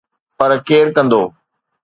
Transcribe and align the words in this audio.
پر 0.37 0.49
ڪير 0.67 0.85
ڪندو؟ 0.95 1.21